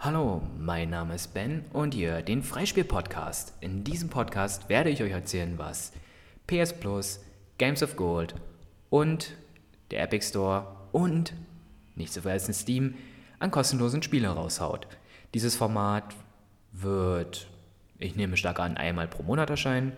[0.00, 3.54] Hallo, mein Name ist Ben und ihr den Freispiel-Podcast.
[3.60, 5.92] In diesem Podcast werde ich euch erzählen, was
[6.46, 7.18] PS Plus,
[7.58, 8.36] Games of Gold
[8.90, 9.34] und
[9.90, 11.32] der Epic Store und,
[11.96, 12.94] nicht zu vergessen, Steam
[13.40, 14.86] an kostenlosen Spielen raushaut.
[15.34, 16.14] Dieses Format
[16.70, 17.48] wird,
[17.98, 19.94] ich nehme stark an, einmal pro Monat erscheinen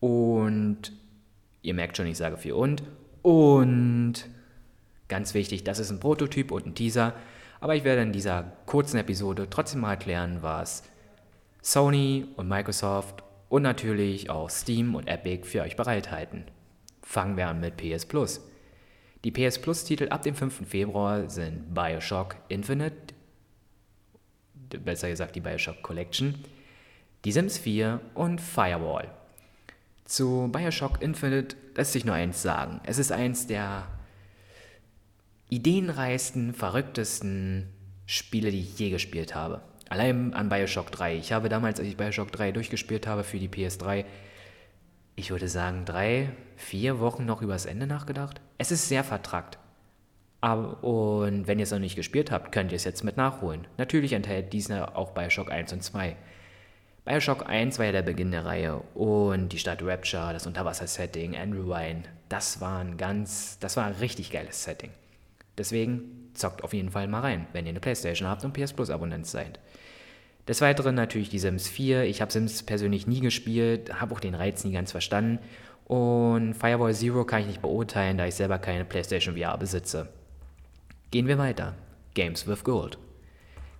[0.00, 0.92] und
[1.62, 2.82] ihr merkt schon, ich sage viel und
[3.22, 4.26] und
[5.08, 7.14] ganz wichtig, das ist ein Prototyp und ein Teaser.
[7.60, 10.84] Aber ich werde in dieser kurzen Episode trotzdem mal erklären, was
[11.60, 16.44] Sony und Microsoft und natürlich auch Steam und Epic für euch bereithalten.
[17.02, 18.40] Fangen wir an mit PS Plus.
[19.24, 20.68] Die PS Plus Titel ab dem 5.
[20.68, 23.14] Februar sind Bioshock Infinite,
[24.84, 26.44] besser gesagt die Bioshock Collection,
[27.24, 29.10] Die Sims 4 und Firewall.
[30.04, 32.80] Zu Bioshock Infinite lässt sich nur eins sagen.
[32.84, 33.88] Es ist eins der
[35.50, 37.68] ideenreichsten, verrücktesten
[38.06, 39.62] Spiele, die ich je gespielt habe.
[39.88, 41.16] Allein an Bioshock 3.
[41.16, 44.04] Ich habe damals, als ich Bioshock 3 durchgespielt habe für die PS3,
[45.16, 48.40] ich würde sagen, drei, vier Wochen noch übers Ende nachgedacht.
[48.56, 49.58] Es ist sehr vertrackt.
[50.40, 53.66] Aber, und wenn ihr es noch nicht gespielt habt, könnt ihr es jetzt mit nachholen.
[53.78, 56.14] Natürlich enthält dieser auch Bioshock 1 und 2.
[57.04, 61.68] Bioshock 1 war ja der Beginn der Reihe und die Stadt Rapture, das Unterwasser-Setting, Andrew
[61.68, 64.90] Wine, das war ein ganz, das war ein richtig geiles Setting.
[65.58, 68.90] Deswegen zockt auf jeden Fall mal rein, wenn ihr eine Playstation habt und PS Plus
[68.90, 69.58] Abonnent seid.
[70.46, 72.04] Des Weiteren natürlich die Sims 4.
[72.04, 75.40] Ich habe Sims persönlich nie gespielt, habe auch den Reiz nie ganz verstanden.
[75.84, 80.08] Und Firewall Zero kann ich nicht beurteilen, da ich selber keine PlayStation VR besitze.
[81.10, 81.74] Gehen wir weiter.
[82.14, 82.98] Games with Gold.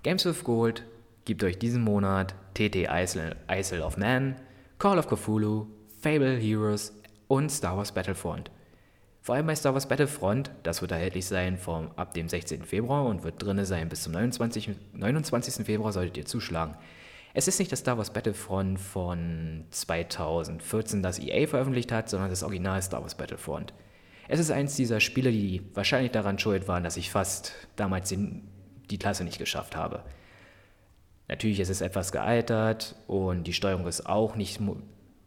[0.03, 0.85] Games with Gold
[1.25, 4.37] gibt euch diesen Monat TT Isle, Isle of Man,
[4.79, 5.67] Call of Cthulhu,
[6.01, 6.93] Fable Heroes
[7.29, 8.51] und Star Wars Battlefront.
[9.29, 12.65] Vor allem bei Star Wars Battlefront, das wird erhältlich sein vom, ab dem 16.
[12.65, 14.71] Februar und wird drinne sein bis zum 29.
[14.95, 15.67] 29.
[15.67, 16.75] Februar, solltet ihr zuschlagen.
[17.35, 22.43] Es ist nicht das Star Wars Battlefront von 2014, das EA veröffentlicht hat, sondern das
[22.43, 23.75] Original Star Wars Battlefront.
[24.29, 28.49] Es ist eins dieser Spiele, die wahrscheinlich daran schuld waren, dass ich fast damals den,
[28.89, 30.05] die Klasse nicht geschafft habe.
[31.29, 34.59] Natürlich ist es etwas gealtert und die Steuerung ist auch nicht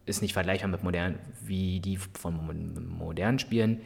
[0.05, 3.81] ist nicht vergleichbar mit modernen, wie die von modernen Spielen.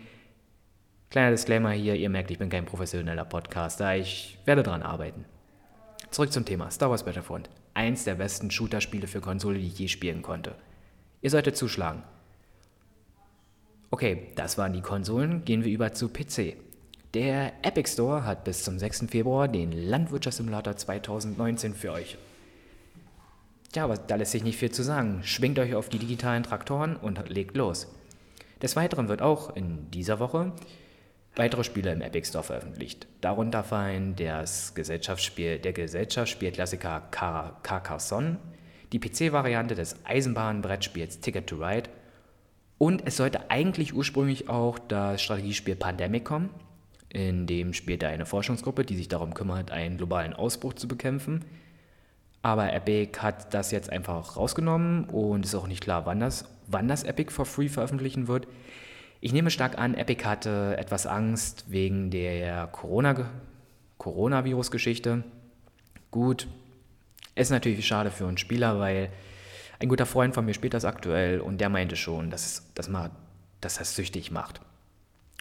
[1.10, 5.26] Kleiner Disclaimer hier, ihr merkt, ich bin kein professioneller Podcaster, ich werde daran arbeiten.
[6.12, 7.50] Zurück zum Thema Star Wars Battlefront.
[7.74, 10.56] Eins der besten Shooter-Spiele für Konsole, die ich je spielen konnte.
[11.22, 12.04] Ihr solltet zuschlagen.
[13.92, 16.58] Okay, das waren die Konsolen, gehen wir über zu PC.
[17.14, 19.06] Der Epic Store hat bis zum 6.
[19.10, 22.18] Februar den Landwirtschaftssimulator 2019 für euch
[23.76, 25.22] ja, aber da lässt sich nicht viel zu sagen.
[25.24, 27.88] Schwingt euch auf die digitalen Traktoren und legt los.
[28.62, 30.54] Des Weiteren wird auch in dieser Woche
[31.36, 33.08] weitere Spiele im Epic Store veröffentlicht.
[33.22, 38.38] Darunter fallen das Gesellschaftsspiel, der Gesellschaftsspielklassiker Carcassonne,
[38.94, 41.90] die PC-Variante des Eisenbahnbrettspiels Ticket to Ride
[42.78, 46.50] und es sollte eigentlich ursprünglich auch das Strategiespiel Pandemic kommen.
[47.10, 51.46] In dem spielt eine Forschungsgruppe, die sich darum kümmert, einen globalen Ausbruch zu bekämpfen.
[52.46, 56.88] Aber Epic hat das jetzt einfach rausgenommen und ist auch nicht klar, wann das, wann
[56.88, 58.48] das Epic for Free veröffentlichen wird.
[59.20, 63.32] Ich nehme stark an, Epic hatte etwas Angst wegen der Corona,
[63.98, 65.24] Coronavirus-Geschichte.
[66.12, 66.46] Gut,
[67.34, 69.10] ist natürlich schade für einen Spieler, weil
[69.80, 73.10] ein guter Freund von mir spielt das aktuell und der meinte schon, dass, dass, man,
[73.60, 74.62] dass das süchtig macht.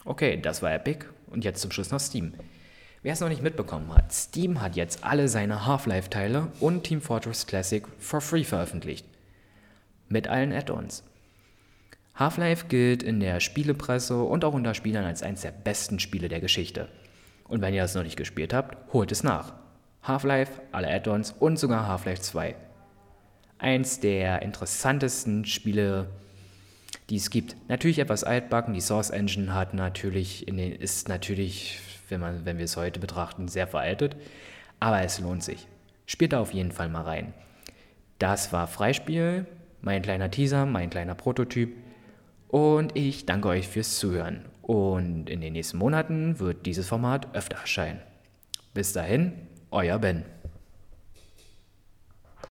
[0.07, 2.33] Okay, das war Epic und jetzt zum Schluss noch Steam.
[3.05, 7.47] Wer es noch nicht mitbekommen hat, Steam hat jetzt alle seine Half-Life-Teile und Team Fortress
[7.47, 9.05] Classic for free veröffentlicht.
[10.09, 11.05] Mit allen Add-ons.
[12.15, 16.41] Half-Life gilt in der Spielepresse und auch unter Spielern als eines der besten Spiele der
[16.41, 16.89] Geschichte.
[17.47, 19.53] Und wenn ihr das noch nicht gespielt habt, holt es nach.
[20.03, 22.57] Half-Life, alle Add-ons und sogar Half-Life 2.
[23.59, 26.09] Eins der interessantesten Spiele,
[27.11, 27.55] die es gibt.
[27.69, 32.65] Natürlich etwas altbacken, die Source Engine hat natürlich den, ist natürlich wenn, man, wenn wir
[32.65, 34.17] es heute betrachten, sehr veraltet.
[34.81, 35.67] Aber es lohnt sich.
[36.07, 37.33] Spielt da auf jeden Fall mal rein.
[38.19, 39.47] Das war Freispiel,
[39.81, 41.77] mein kleiner Teaser, mein kleiner Prototyp.
[42.49, 44.45] Und ich danke euch fürs Zuhören.
[44.63, 48.01] Und in den nächsten Monaten wird dieses Format öfter erscheinen.
[48.73, 49.33] Bis dahin,
[49.71, 50.25] euer Ben.